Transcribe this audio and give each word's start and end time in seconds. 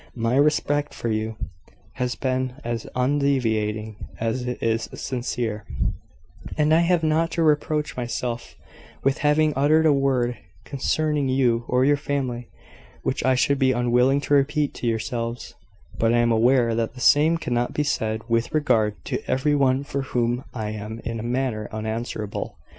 My 0.17 0.35
respect 0.35 0.95
for 0.95 1.09
you 1.09 1.35
has 1.97 2.15
been 2.15 2.53
as 2.63 2.87
undeviating 2.95 3.97
as 4.19 4.47
it 4.47 4.57
is 4.59 4.89
sincere; 4.95 5.63
and 6.57 6.73
I 6.73 6.79
have 6.79 7.03
not 7.03 7.29
to 7.33 7.43
reproach 7.43 7.95
myself 7.95 8.55
with 9.03 9.19
having 9.19 9.53
uttered 9.55 9.85
a 9.85 9.93
word 9.93 10.39
concerning 10.65 11.29
you 11.29 11.65
or 11.67 11.85
your 11.85 11.97
family 11.97 12.49
which 13.03 13.23
I 13.23 13.35
should 13.35 13.59
be 13.59 13.73
unwilling 13.73 14.21
to 14.21 14.33
repeat 14.33 14.73
to 14.77 14.87
yourselves: 14.87 15.53
but 15.99 16.15
I 16.15 16.17
am 16.17 16.31
aware 16.31 16.73
that 16.73 16.95
the 16.95 16.99
same 16.99 17.37
cannot 17.37 17.75
be 17.75 17.83
said, 17.83 18.21
with 18.27 18.55
regard 18.55 18.95
to 19.05 19.21
every 19.29 19.53
one 19.53 19.83
for 19.83 20.01
whom 20.01 20.45
I 20.51 20.71
am 20.71 20.99
in 21.05 21.19
a 21.19 21.21
manner 21.21 21.69
answerable. 21.71 22.57